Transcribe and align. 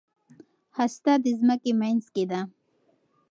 هسته 0.77 1.11
د 1.23 1.25
ځمکې 1.39 1.71
منځ 1.81 2.03
کې 2.13 2.23
ده. 2.31 2.41